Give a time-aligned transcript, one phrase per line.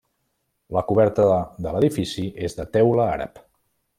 [0.77, 1.25] La coberta
[1.67, 3.41] de l'edifici és de teula àrab.